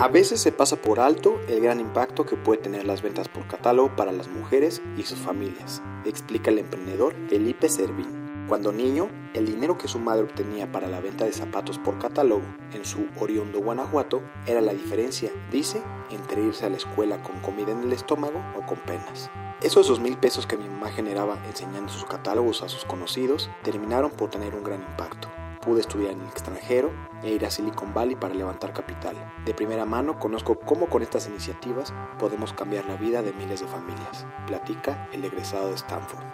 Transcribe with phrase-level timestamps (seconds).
[0.00, 3.46] A veces se pasa por alto el gran impacto que puede tener las ventas por
[3.46, 8.46] catálogo para las mujeres y sus familias, explica el emprendedor Felipe Servín.
[8.48, 12.40] Cuando niño, el dinero que su madre obtenía para la venta de zapatos por catálogo
[12.72, 17.70] en su oriundo Guanajuato era la diferencia, dice, entre irse a la escuela con comida
[17.70, 19.30] en el estómago o con penas.
[19.60, 24.10] Esos dos mil pesos que mi mamá generaba enseñando sus catálogos a sus conocidos terminaron
[24.10, 25.28] por tener un gran impacto.
[25.60, 26.90] Pude estudiar en el extranjero
[27.22, 29.16] e ir a Silicon Valley para levantar capital.
[29.44, 33.66] De primera mano conozco cómo con estas iniciativas podemos cambiar la vida de miles de
[33.66, 36.24] familias, platica el egresado de Stanford.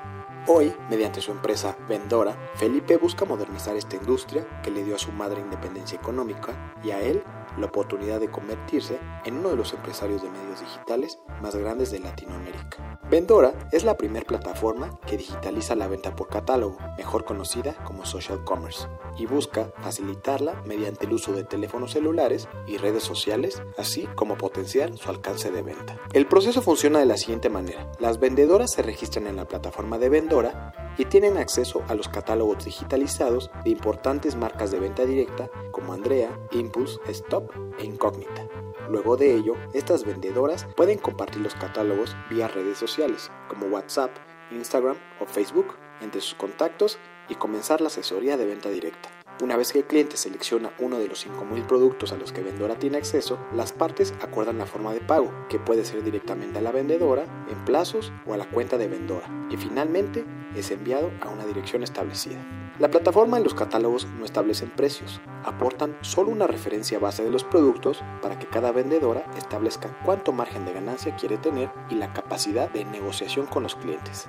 [0.48, 5.10] Hoy, mediante su empresa Vendora, Felipe busca modernizar esta industria que le dio a su
[5.10, 7.24] madre independencia económica y a él
[7.58, 12.00] la oportunidad de convertirse en uno de los empresarios de medios digitales más grandes de
[12.00, 12.98] Latinoamérica.
[13.10, 18.44] Vendora es la primera plataforma que digitaliza la venta por catálogo, mejor conocida como social
[18.44, 24.36] commerce, y busca facilitarla mediante el uso de teléfonos celulares y redes sociales, así como
[24.36, 25.98] potenciar su alcance de venta.
[26.12, 27.90] El proceso funciona de la siguiente manera.
[27.98, 32.64] Las vendedoras se registran en la plataforma de Vendora y tienen acceso a los catálogos
[32.64, 38.48] digitalizados de importantes marcas de venta directa como Andrea, Impulse, Stop e Incógnita.
[38.88, 44.10] Luego de ello, estas vendedoras pueden compartir los catálogos vía redes sociales como WhatsApp,
[44.52, 49.10] Instagram o Facebook entre sus contactos y comenzar la asesoría de venta directa.
[49.42, 52.78] Una vez que el cliente selecciona uno de los 5.000 productos a los que Vendora
[52.78, 56.72] tiene acceso, las partes acuerdan la forma de pago, que puede ser directamente a la
[56.72, 61.44] vendedora, en plazos o a la cuenta de Vendora, y finalmente es enviado a una
[61.44, 62.38] dirección establecida.
[62.78, 67.44] La plataforma y los catálogos no establecen precios, aportan solo una referencia base de los
[67.44, 72.70] productos para que cada vendedora establezca cuánto margen de ganancia quiere tener y la capacidad
[72.70, 74.28] de negociación con los clientes.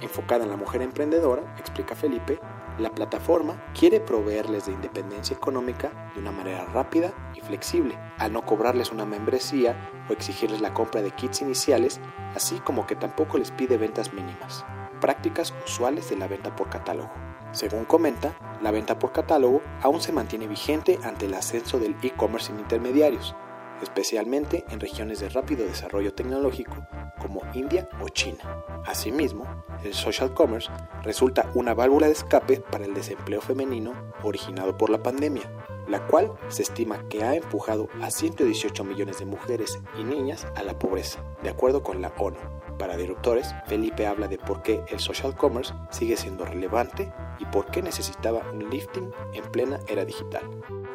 [0.00, 2.40] Enfocada en la mujer emprendedora, explica Felipe,
[2.80, 8.44] la plataforma quiere proveerles de independencia económica de una manera rápida y flexible, al no
[8.44, 12.00] cobrarles una membresía o exigirles la compra de kits iniciales,
[12.34, 14.64] así como que tampoco les pide ventas mínimas,
[15.00, 17.10] prácticas usuales de la venta por catálogo.
[17.52, 18.32] Según comenta,
[18.62, 23.34] la venta por catálogo aún se mantiene vigente ante el ascenso del e-commerce sin intermediarios,
[23.82, 26.86] especialmente en regiones de rápido desarrollo tecnológico
[27.18, 28.64] como India o China.
[28.86, 29.46] Asimismo,
[29.84, 30.70] el social commerce
[31.02, 33.92] resulta una válvula de escape para el desempleo femenino
[34.22, 35.50] originado por la pandemia,
[35.88, 40.62] la cual se estima que ha empujado a 118 millones de mujeres y niñas a
[40.62, 42.38] la pobreza, de acuerdo con la ONU.
[42.78, 47.66] Para Disruptores, Felipe habla de por qué el social commerce sigue siendo relevante y por
[47.66, 50.42] qué necesitaba un lifting en plena era digital.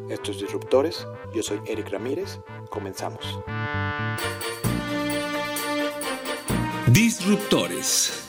[0.10, 2.40] Estos Disruptores, yo soy Eric Ramírez,
[2.76, 3.40] comenzamos.
[6.88, 8.28] Disruptores.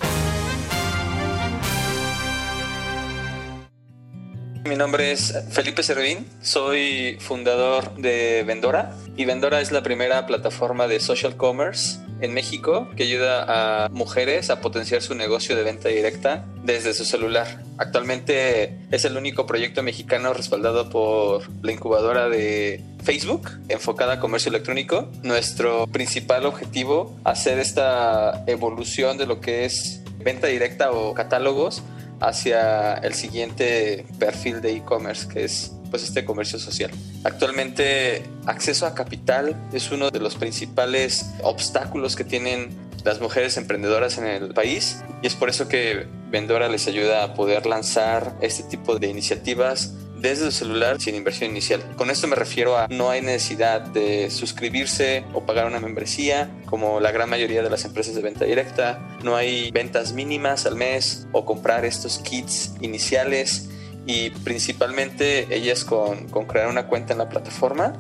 [4.65, 10.89] Mi nombre es Felipe Servín, soy fundador de Vendora y Vendora es la primera plataforma
[10.89, 15.89] de social commerce en México que ayuda a mujeres a potenciar su negocio de venta
[15.89, 17.63] directa desde su celular.
[17.79, 24.49] Actualmente es el único proyecto mexicano respaldado por la incubadora de Facebook enfocada a comercio
[24.49, 25.09] electrónico.
[25.23, 31.83] Nuestro principal objetivo hacer esta evolución de lo que es venta directa o catálogos
[32.21, 36.91] hacia el siguiente perfil de e-commerce que es pues este comercio social.
[37.25, 42.69] Actualmente acceso a capital es uno de los principales obstáculos que tienen
[43.03, 47.33] las mujeres emprendedoras en el país y es por eso que Vendora les ayuda a
[47.33, 51.83] poder lanzar este tipo de iniciativas desde el celular sin inversión inicial.
[51.97, 57.01] Con esto me refiero a no hay necesidad de suscribirse o pagar una membresía como
[57.01, 59.17] la gran mayoría de las empresas de venta directa.
[59.23, 63.71] No hay ventas mínimas al mes o comprar estos kits iniciales
[64.07, 67.95] y principalmente ellas con, con crear una cuenta en la plataforma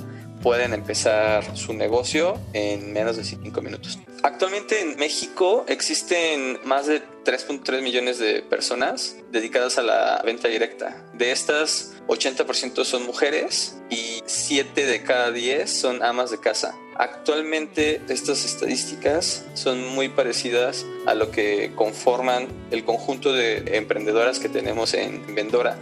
[0.46, 3.98] pueden empezar su negocio en menos de 5 minutos.
[4.22, 11.04] Actualmente en México existen más de 3.3 millones de personas dedicadas a la venta directa.
[11.14, 16.76] De estas, 80% son mujeres y 7 de cada 10 son amas de casa.
[16.94, 24.48] Actualmente estas estadísticas son muy parecidas a lo que conforman el conjunto de emprendedoras que
[24.48, 25.76] tenemos en Vendora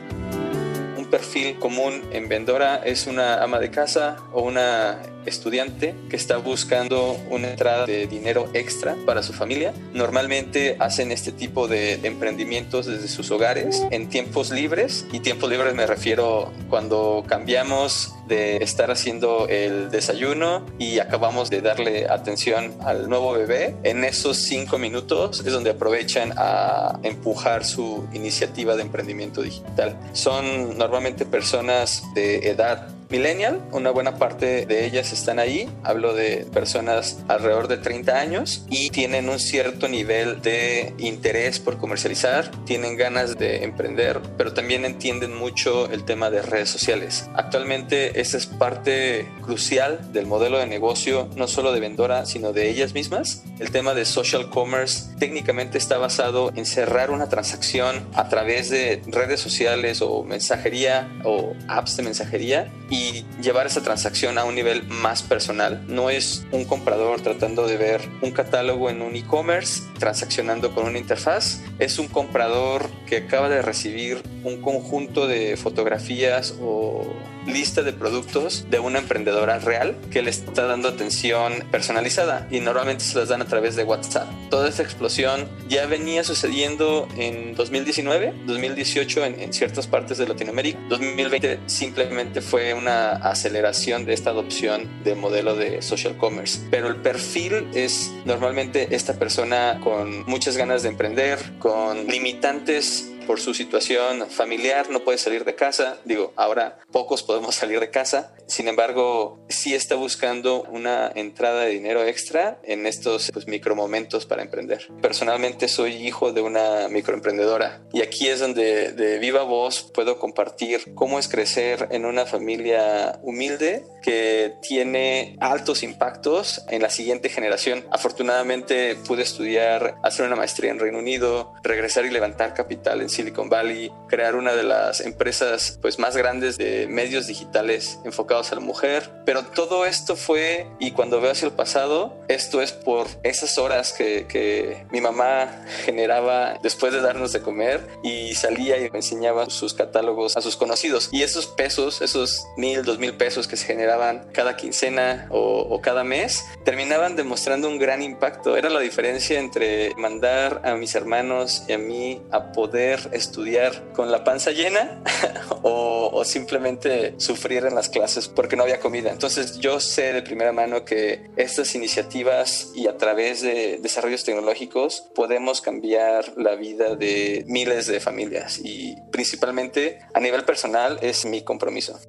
[1.14, 7.16] perfil común en Vendora es una ama de casa o una estudiante que está buscando
[7.30, 9.72] una entrada de dinero extra para su familia.
[9.92, 15.74] Normalmente hacen este tipo de, emprendimientos desde sus hogares en tiempos libres y tiempos libres
[15.74, 23.08] me refiero cuando cambiamos de estar haciendo el desayuno y acabamos de darle atención al
[23.08, 23.74] nuevo bebé.
[23.82, 29.96] En esos cinco minutos es donde aprovechan a empujar su iniciativa de emprendimiento digital.
[30.12, 36.46] Son normalmente personas de edad millennial, una buena parte de ellas están ahí, hablo de
[36.52, 42.96] personas alrededor de 30 años y tienen un cierto nivel de interés por comercializar, tienen
[42.96, 47.28] ganas de emprender, pero también entienden mucho el tema de redes sociales.
[47.34, 52.68] Actualmente esa es parte crucial del modelo de negocio, no solo de Vendora, sino de
[52.70, 53.44] ellas mismas.
[53.58, 59.02] El tema de social commerce técnicamente está basado en cerrar una transacción a través de
[59.06, 64.84] redes sociales o mensajería o apps de mensajería y llevar esa transacción a un nivel
[64.86, 65.84] más personal.
[65.88, 70.98] No es un comprador tratando de ver un catálogo en un e-commerce, transaccionando con una
[70.98, 71.60] interfaz.
[71.80, 77.04] Es un comprador que acaba de recibir un conjunto de fotografías o
[77.46, 83.04] lista de productos de una emprendedora real que le está dando atención personalizada y normalmente
[83.04, 84.28] se las dan a través de WhatsApp.
[84.50, 90.78] Toda esta explosión ya venía sucediendo en 2019, 2018 en, ciertas partes de Latinoamérica.
[90.88, 96.60] 2020 simplemente fue una aceleración de esta adopción de modelo de social commerce.
[96.70, 103.40] Pero el perfil es normalmente esta persona con muchas ganas de emprender, con limitantes por
[103.40, 105.98] su situación familiar no puede salir de casa.
[106.04, 108.34] Digo, ahora pocos podemos salir de casa.
[108.46, 114.42] Sin embargo, sí está buscando una entrada de dinero extra en estos pues, micromomentos para
[114.42, 114.88] emprender.
[115.00, 120.94] Personalmente soy hijo de una microemprendedora y aquí es donde de viva voz puedo compartir
[120.94, 127.84] cómo es crecer en una familia humilde que tiene altos impactos en la siguiente generación.
[127.90, 133.48] Afortunadamente pude estudiar, hacer una maestría en Reino Unido, regresar y levantar capital en Silicon
[133.48, 138.60] Valley, crear una de las empresas pues más grandes de medios digitales enfocados a la
[138.60, 143.58] mujer, pero todo esto fue y cuando veo hacia el pasado, esto es por esas
[143.58, 149.48] horas que, que mi mamá generaba después de darnos de comer y salía y enseñaba
[149.50, 153.66] sus catálogos a sus conocidos y esos pesos, esos mil, dos mil pesos que se
[153.66, 158.56] generaban cada quincena o, o cada mes, terminaban demostrando un gran impacto.
[158.56, 164.10] Era la diferencia entre mandar a mis hermanos y a mí a poder estudiar con
[164.10, 165.02] la panza llena
[165.62, 169.10] o, simplemente sufrir en las clases porque no había comida.
[169.10, 175.10] Entonces yo sé de primera mano que estas iniciativas y a través de desarrollos tecnológicos
[175.14, 181.42] podemos cambiar la vida de miles de familias y principalmente a nivel personal es mi
[181.42, 182.00] compromiso.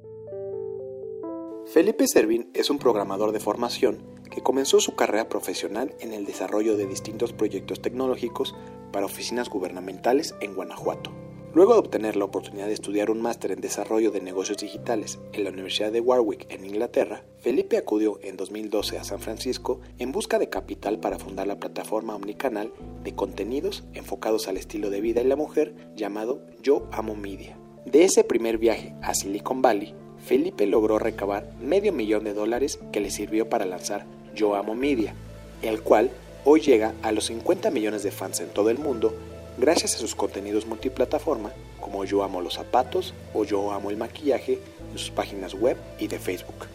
[1.66, 6.76] Felipe Servín es un programador de formación que comenzó su carrera profesional en el desarrollo
[6.76, 8.54] de distintos proyectos tecnológicos
[8.92, 11.12] para oficinas gubernamentales en Guanajuato.
[11.56, 15.42] Luego de obtener la oportunidad de estudiar un máster en desarrollo de negocios digitales en
[15.42, 20.38] la Universidad de Warwick en Inglaterra, Felipe acudió en 2012 a San Francisco en busca
[20.38, 25.26] de capital para fundar la plataforma omnicanal de contenidos enfocados al estilo de vida y
[25.26, 27.56] la mujer llamado Yo Amo Media.
[27.86, 29.94] De ese primer viaje a Silicon Valley,
[30.26, 35.14] Felipe logró recabar medio millón de dólares que le sirvió para lanzar Yo Amo Media,
[35.62, 36.10] el cual
[36.44, 39.14] hoy llega a los 50 millones de fans en todo el mundo
[39.56, 44.58] gracias a sus contenidos multiplataforma como Yo Amo los Zapatos o Yo Amo el Maquillaje
[44.90, 46.66] en sus páginas web y de Facebook.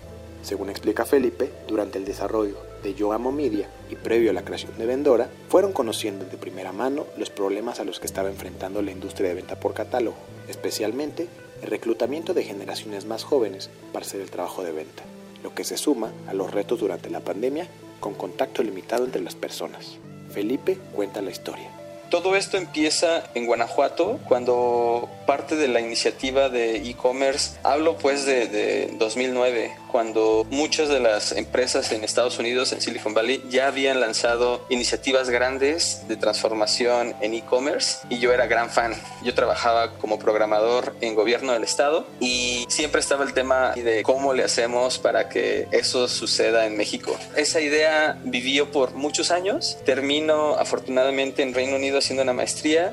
[0.43, 4.77] Según explica Felipe, durante el desarrollo de Yo Amo Media y previo a la creación
[4.77, 8.91] de Vendora, fueron conociendo de primera mano los problemas a los que estaba enfrentando la
[8.91, 10.15] industria de venta por catálogo,
[10.47, 11.27] especialmente
[11.61, 15.03] el reclutamiento de generaciones más jóvenes para hacer el trabajo de venta,
[15.43, 17.67] lo que se suma a los retos durante la pandemia
[17.99, 19.97] con contacto limitado entre las personas.
[20.31, 21.69] Felipe cuenta la historia.
[22.09, 28.47] Todo esto empieza en Guanajuato cuando parte de la iniciativa de e-commerce, hablo pues de,
[28.47, 34.01] de, 2009, cuando muchas de las empresas en Estados Unidos, en Silicon Valley, ya habían
[34.01, 38.93] lanzado iniciativas grandes de transformación en e-commerce y yo era gran fan.
[39.23, 44.33] Yo trabajaba como programador en gobierno del estado y siempre estaba el tema de cómo
[44.33, 47.17] le hacemos para que eso suceda en México.
[47.37, 52.91] Esa idea vivió por muchos años, termino afortunadamente en Reino Unido haciendo una maestría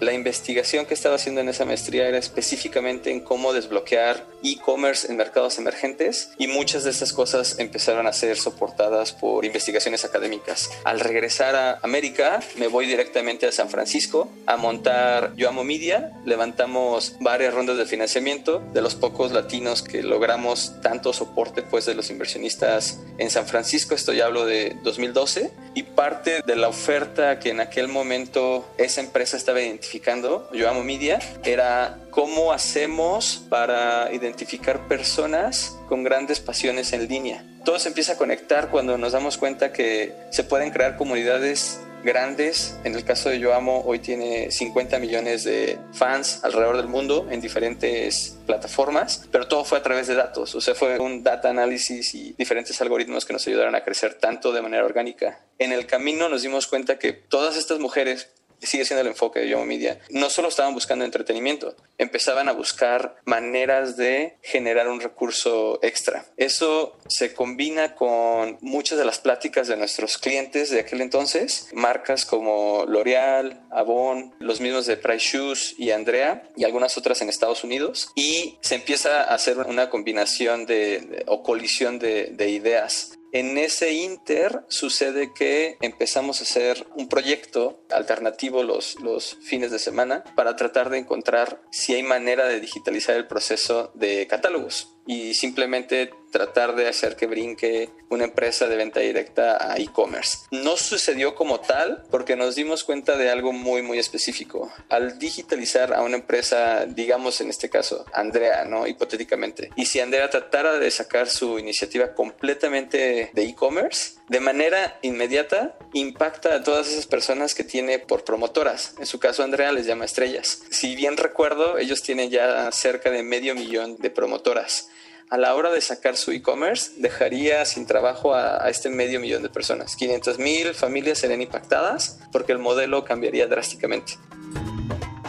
[0.00, 5.16] la investigación que estaba haciendo en esa maestría era específicamente en cómo desbloquear e-commerce en
[5.16, 10.70] mercados emergentes y muchas de estas cosas empezaron a ser soportadas por investigaciones académicas.
[10.84, 16.12] Al regresar a América, me voy directamente a San Francisco a montar Yo Amo Media.
[16.24, 21.94] Levantamos varias rondas de financiamiento de los pocos latinos que logramos tanto soporte pues de
[21.94, 23.94] los inversionistas en San Francisco.
[23.94, 29.00] Esto ya hablo de 2012 y parte de la oferta que en aquel momento esa
[29.00, 36.92] empresa estaba identificando, Yo Amo Media, era cómo hacemos para identificar personas con grandes pasiones
[36.92, 37.44] en línea.
[37.64, 42.76] Todo se empieza a conectar cuando nos damos cuenta que se pueden crear comunidades grandes.
[42.84, 47.28] En el caso de Yo Amo, hoy tiene 50 millones de fans alrededor del mundo
[47.30, 50.54] en diferentes plataformas, pero todo fue a través de datos.
[50.54, 54.52] O sea, fue un data análisis y diferentes algoritmos que nos ayudaron a crecer tanto
[54.52, 55.40] de manera orgánica.
[55.58, 58.28] En el camino nos dimos cuenta que todas estas mujeres
[58.62, 63.16] sigue siendo el enfoque de Yomo Media, no solo estaban buscando entretenimiento, empezaban a buscar
[63.24, 66.26] maneras de generar un recurso extra.
[66.36, 72.24] Eso se combina con muchas de las pláticas de nuestros clientes de aquel entonces, marcas
[72.24, 77.64] como L'Oreal, Avon, los mismos de Price Shoes y Andrea y algunas otras en Estados
[77.64, 83.58] Unidos, y se empieza a hacer una combinación de, o colisión de, de ideas en
[83.58, 88.96] ese inter sucede que empezamos a hacer un proyecto alternativo los,
[89.42, 94.26] fines de semana para tratar de encontrar si hay manera de digitalizar el proceso de
[94.26, 100.38] catálogos y simplemente tratar de hacer que brinque una empresa de venta directa a e-commerce.
[100.50, 104.70] No sucedió como tal porque nos dimos cuenta de algo muy muy específico.
[104.90, 108.86] Al digitalizar a una empresa, digamos en este caso Andrea, ¿no?
[108.86, 109.70] Hipotéticamente.
[109.76, 116.56] Y si Andrea tratara de sacar su iniciativa completamente de e-commerce, de manera inmediata impacta
[116.56, 118.94] a todas esas personas que tiene por promotoras.
[118.98, 120.62] En su caso Andrea les llama estrellas.
[120.70, 124.90] Si bien recuerdo, ellos tienen ya cerca de medio millón de promotoras
[125.28, 129.48] a la hora de sacar su e-commerce, dejaría sin trabajo a, este medio millón de
[129.48, 129.96] personas.
[129.96, 134.14] 500 mil familias serían impactadas porque el modelo cambiaría drásticamente.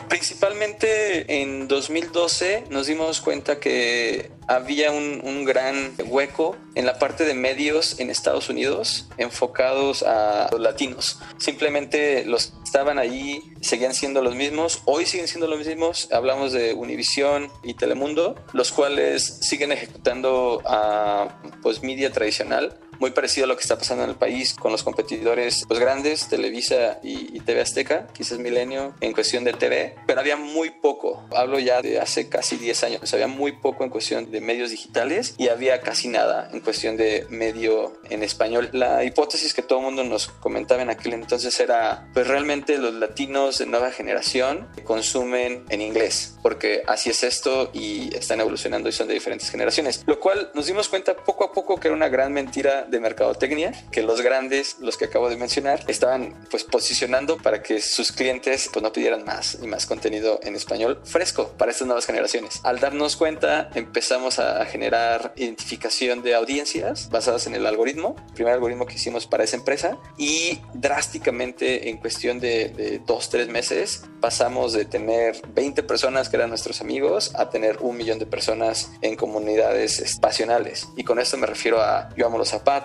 [0.09, 7.33] Principalmente en 2012 nos dimos cuenta que había un, gran hueco en la parte de
[7.33, 11.19] medios en Estados Unidos enfocados a los latinos.
[11.37, 16.09] Simplemente los que estaban allí seguían siendo los mismos, hoy siguen siendo los mismos.
[16.11, 23.45] Hablamos de Univision y Telemundo, los cuales siguen ejecutando a pues media tradicional muy parecido
[23.45, 27.39] a lo que está pasando en el país con los competidores pues, grandes, Televisa y,
[27.41, 31.25] TV Azteca, quizás Milenio, en cuestión de TV, pero había muy poco.
[31.33, 35.35] Hablo ya de hace casi 10 años, había muy poco en cuestión de medios digitales
[35.37, 38.69] y había casi nada en cuestión de medio en español.
[38.73, 42.93] La hipótesis que todo el mundo nos comentaba en aquel entonces era, pues realmente los
[42.93, 48.91] latinos de nueva generación consumen en inglés, porque así es esto y están evolucionando y
[48.91, 52.09] son de diferentes generaciones, lo cual nos dimos cuenta poco a poco que era una
[52.09, 57.37] gran mentira de mercadotecnia que los grandes, los que acabo de mencionar, estaban pues posicionando
[57.37, 61.71] para que sus clientes pues no pidieran más y más contenido en español fresco para
[61.71, 62.61] estas nuevas generaciones.
[62.63, 68.53] Al darnos cuenta empezamos a generar identificación de audiencias basadas en el algoritmo, el primer
[68.53, 74.03] algoritmo que hicimos para esa empresa y drásticamente en cuestión de, de dos, tres meses
[74.21, 78.91] pasamos de tener 20 personas que eran nuestros amigos a tener un millón de personas
[79.01, 80.87] en comunidades pasionales.
[80.95, 82.76] Y con esto me refiero a yo amo los zapatos,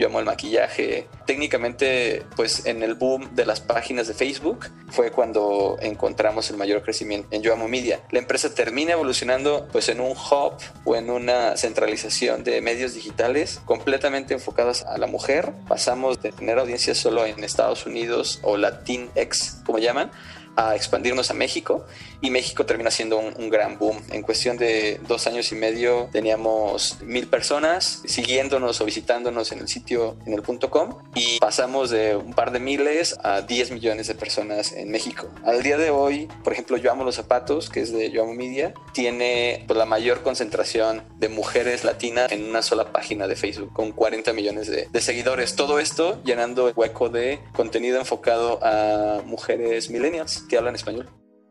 [0.00, 1.06] yo amo el maquillaje.
[1.26, 6.82] Técnicamente, pues en el boom de las páginas de Facebook fue cuando encontramos el mayor
[6.82, 8.00] crecimiento en Yo Amo Media.
[8.10, 13.60] La empresa termina evolucionando pues en un hub o en una centralización de medios digitales
[13.66, 15.52] completamente enfocados a la mujer.
[15.68, 20.10] Pasamos de tener audiencias solo en Estados Unidos o Latinx, como llaman,
[20.56, 21.86] a expandirnos a México
[22.20, 24.00] y México termina siendo un, gran boom.
[24.10, 29.68] En cuestión de dos años y medio teníamos mil personas siguiéndonos o visitándonos en el
[29.68, 34.06] sitio en el punto com y pasamos de un par de miles a 10 millones
[34.06, 35.28] de personas en México.
[35.44, 38.34] Al día de hoy, por ejemplo, Yo Amo los Zapatos, que es de Yo Amo
[38.34, 43.72] Media, tiene pues, la mayor concentración de mujeres latinas en una sola página de Facebook
[43.72, 45.56] con 40 millones de, de seguidores.
[45.56, 51.08] Todo esto llenando el hueco de contenido enfocado a mujeres millennials que hablan español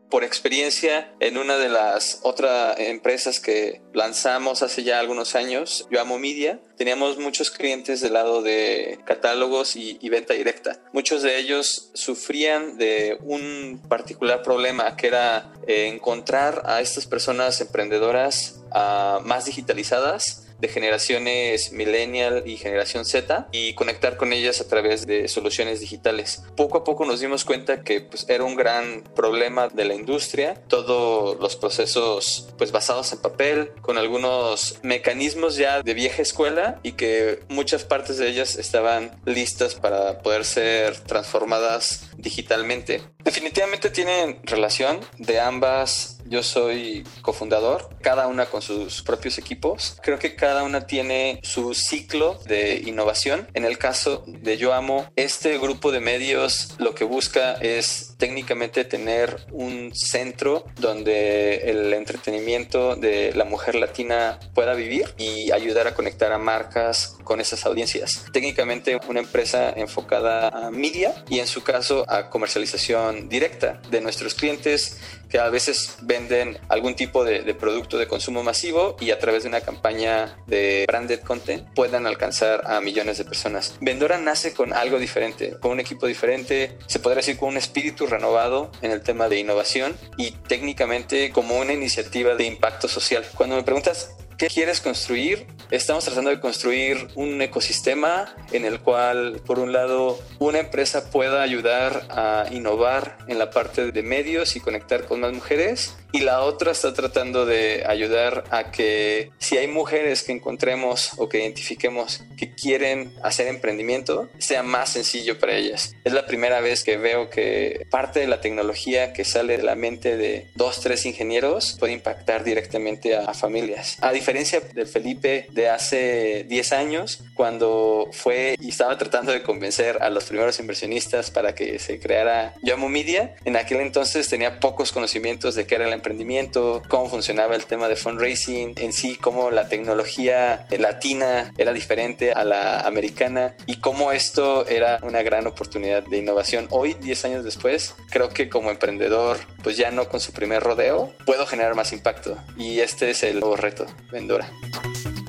[0.09, 6.01] por experiencia en una de las otras empresas que lanzamos hace ya algunos años, Yo
[6.01, 10.79] Amo Media, teníamos muchos clientes del lado de catálogos y, venta directa.
[10.91, 17.61] Muchos de ellos sufrían de un particular problema que era eh, encontrar a estas personas
[17.61, 24.67] emprendedoras ah, más digitalizadas de generaciones millennial y generación Z y conectar con ellas a
[24.67, 26.43] través de soluciones digitales.
[26.55, 30.55] Poco a poco nos dimos cuenta que pues, era un gran problema de la industria,
[30.67, 36.93] todos los procesos pues basados en papel, con algunos mecanismos ya de vieja escuela y
[36.93, 43.01] que muchas partes de ellas estaban listas para poder ser transformadas digitalmente.
[43.23, 49.97] Definitivamente tienen relación de ambas yo soy cofundador, cada una con sus propios equipos.
[50.03, 53.47] Creo que cada una tiene su ciclo de innovación.
[53.53, 58.83] En el caso de Yo Amo, este grupo de medios lo que busca es técnicamente
[58.85, 65.93] tener un centro donde el entretenimiento de la mujer latina pueda vivir y ayudar a
[65.93, 68.25] conectar a marcas con esas audiencias.
[68.33, 74.33] Técnicamente una empresa enfocada a media y en su caso a comercialización directa de nuestros
[74.33, 79.19] clientes que a veces venden algún tipo de, de, producto de consumo masivo y a
[79.19, 83.75] través de una campaña de branded content puedan alcanzar a millones de personas.
[83.81, 88.07] Vendora nace con algo diferente, con un equipo diferente, se podría decir con un espíritu
[88.07, 93.25] renovado en el tema de innovación y técnicamente como una iniciativa de impacto social.
[93.35, 95.47] Cuando me preguntas ¿Qué quieres construir?
[95.69, 101.41] Estamos tratando de construir un ecosistema en el cual, por un lado, una empresa pueda
[101.41, 106.41] ayudar a innovar en la parte de medios y conectar con más mujeres y la
[106.41, 112.23] otra está tratando de ayudar a que si hay mujeres que encontremos o que identifiquemos
[112.35, 115.93] que quieren hacer emprendimiento, sea más sencillo para ellas.
[116.03, 119.75] Es la primera vez que veo que parte de la tecnología que sale de la
[119.75, 123.97] mente de dos, tres ingenieros puede impactar directamente a, familias.
[124.01, 130.03] A diferencia del Felipe de hace 10 años, cuando fue y estaba tratando de convencer
[130.03, 134.91] a los primeros inversionistas para que se creara Yomo Media, en aquel entonces tenía pocos
[134.91, 139.49] conocimientos de qué era la emprendimiento, cómo funcionaba el tema de fundraising, en sí cómo
[139.49, 146.03] la tecnología latina era diferente a la americana y cómo esto era una gran oportunidad
[146.03, 146.67] de innovación.
[146.69, 151.13] Hoy, 10 años después, creo que como emprendedor, pues ya no con su primer rodeo,
[151.25, 153.87] puedo generar más impacto y este es el nuevo reto,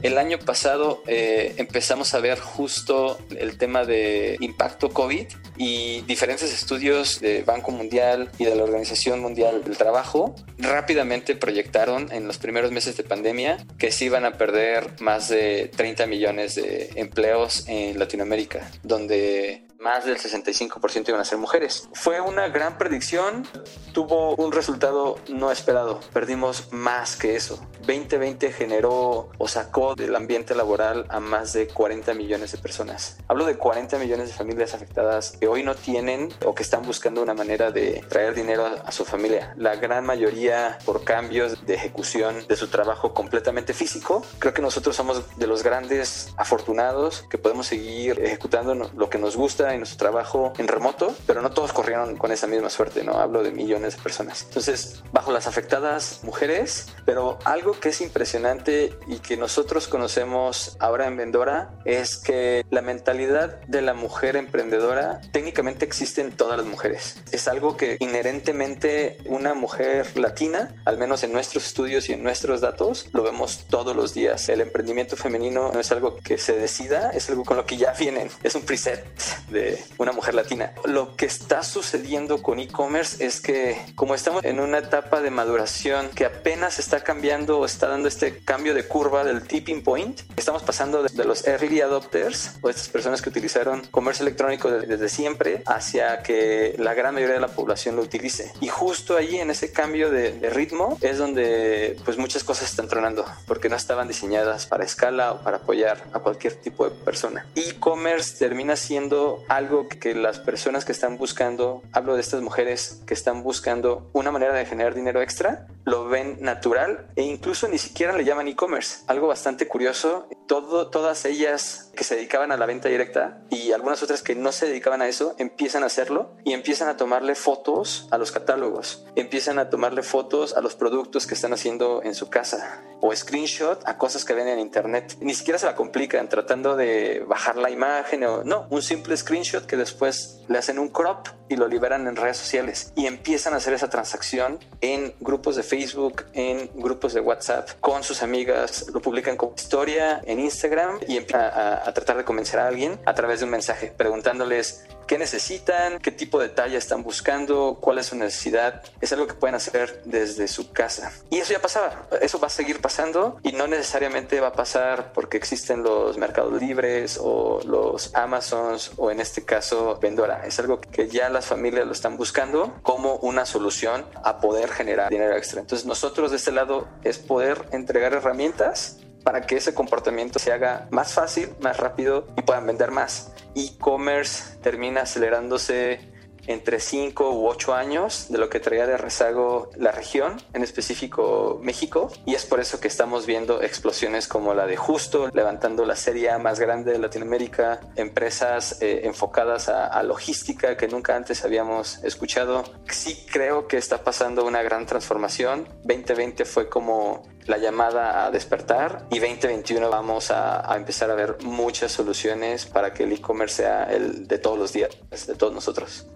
[0.02, 5.26] El año pasado eh, empezamos a ver justo el tema de impacto COVID
[5.58, 12.10] y diferentes estudios de Banco Mundial y de la Organización Mundial del Trabajo rápidamente proyectaron
[12.12, 16.54] en los primeros meses de pandemia que se iban a perder más de 30 millones
[16.54, 21.88] de empleos en Latinoamérica, donde más del 65% iban a ser mujeres.
[21.94, 23.46] Fue una gran predicción,
[23.92, 27.66] tuvo un resultado no esperado, perdimos más que eso.
[27.80, 33.16] 2020 generó o sacó del ambiente laboral a más de 40 millones de personas.
[33.26, 37.22] Hablo de 40 millones de familias afectadas que hoy no tienen o que están buscando
[37.22, 39.54] una manera de traer dinero a, su familia.
[39.56, 44.22] La gran mayoría por cambios de ejecución de su trabajo completamente físico.
[44.38, 49.36] Creo que nosotros somos de los grandes afortunados que podemos seguir ejecutando lo que nos
[49.36, 53.18] gusta en nuestro trabajo en remoto, pero no todos corrieron con esa misma suerte, ¿no?
[53.18, 54.42] Hablo de millones de personas.
[54.42, 61.06] Entonces, bajo las afectadas mujeres, pero algo que es impresionante y que nosotros conocemos ahora
[61.06, 66.66] en Vendora es que la mentalidad de la mujer emprendedora técnicamente existe en todas las
[66.66, 67.16] mujeres.
[67.32, 72.60] Es algo que inherentemente una mujer latina, al menos en nuestros estudios y en nuestros
[72.60, 74.48] datos, lo vemos todos los días.
[74.48, 77.92] El emprendimiento femenino no es algo que se decida, es algo con lo que ya
[77.92, 78.30] vienen.
[78.42, 79.04] Es un preset
[79.50, 79.59] de
[79.98, 80.72] una mujer latina.
[80.84, 86.08] Lo que está sucediendo con e-commerce es que como estamos en una etapa de maduración
[86.14, 90.62] que apenas está cambiando o está dando este cambio de curva del tipping point, estamos
[90.62, 96.22] pasando de, los early adopters o estas personas que utilizaron comercio electrónico desde siempre hacia
[96.22, 98.52] que la gran mayoría de la población lo utilice.
[98.60, 102.88] Y justo allí en ese cambio de, de ritmo es donde pues muchas cosas están
[102.88, 107.46] tronando porque no estaban diseñadas para escala o para apoyar a cualquier tipo de persona.
[107.54, 113.14] E-commerce termina siendo algo que las personas que están buscando, hablo de estas mujeres que
[113.14, 118.16] están buscando una manera de generar dinero extra, lo ven natural e incluso ni siquiera
[118.16, 119.02] le llaman e-commerce.
[119.08, 124.22] Algo bastante curioso, todas ellas que se dedicaban a la venta directa y algunas otras
[124.22, 128.18] que no se dedicaban a eso, empiezan a hacerlo y empiezan a tomarle fotos a
[128.18, 132.82] los catálogos, empiezan a tomarle fotos a los productos que están haciendo en su casa
[133.00, 135.16] o screenshot a cosas que ven en internet.
[135.20, 139.76] Ni siquiera se la complican tratando de bajar la imagen o no, un simple que
[139.76, 143.72] después le hacen un crop y lo liberan en redes sociales y empiezan a hacer
[143.72, 149.36] esa transacción en grupos de Facebook, en grupos de WhatsApp con sus amigas, lo publican
[149.36, 153.40] como historia en Instagram y empiezan a, a tratar de convencer a alguien a través
[153.40, 158.16] de un mensaje, preguntándoles qué necesitan, qué tipo de talla están buscando, cuál es su
[158.16, 158.84] necesidad.
[159.00, 161.10] Es algo que pueden hacer desde su casa.
[161.30, 165.12] Y eso ya pasaba, eso va a seguir pasando y no necesariamente va a pasar
[165.12, 170.46] porque existen los mercados libres o los Amazons o en este caso Vendora.
[170.46, 175.10] Es algo que ya las familias lo están buscando como una solución a poder generar
[175.10, 175.60] dinero extra.
[175.60, 180.88] Entonces nosotros de este lado es poder entregar herramientas para que ese comportamiento se haga
[180.90, 183.32] más fácil, más rápido y puedan vender más.
[183.54, 186.10] E-commerce termina acelerándose
[186.46, 191.60] entre 5 u 8 años de lo que traía de rezago la región, en específico
[191.62, 195.96] México, y es por eso que estamos viendo explosiones como la de Justo, levantando la
[195.96, 202.02] serie más grande de Latinoamérica, empresas eh, enfocadas a, a, logística que nunca antes habíamos
[202.04, 202.64] escuchado.
[202.88, 205.68] Sí creo que está pasando una gran transformación.
[205.84, 211.38] 2020 fue como la llamada a despertar y 2021 vamos a, a empezar a ver
[211.42, 214.90] muchas soluciones para que el e-commerce sea el de todos los días,
[215.26, 216.06] de todos nosotros.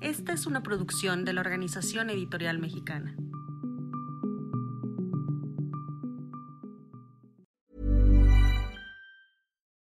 [0.00, 3.14] Esta es una producción de la Organización Editorial Mexicana.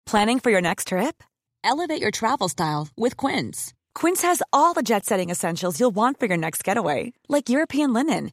[0.07, 1.23] Planning for your next trip?
[1.63, 3.75] Elevate your travel style with Quince.
[3.95, 7.93] Quince has all the jet setting essentials you'll want for your next getaway, like European
[7.93, 8.33] linen,